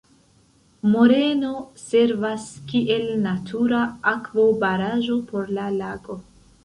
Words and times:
Moreno 0.93 1.51
servas 1.81 2.47
kiel 2.71 3.05
natura 3.27 3.83
akvobaraĵo 4.15 5.23
por 5.31 5.53
la 5.59 5.69
lago. 5.77 6.19